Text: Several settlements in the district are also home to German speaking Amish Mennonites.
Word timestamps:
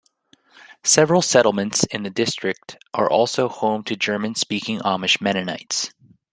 Several 0.83 1.21
settlements 1.21 1.83
in 1.83 2.01
the 2.01 2.09
district 2.09 2.75
are 2.91 3.07
also 3.07 3.47
home 3.47 3.83
to 3.83 3.95
German 3.95 4.33
speaking 4.33 4.79
Amish 4.79 5.21
Mennonites. 5.21 5.93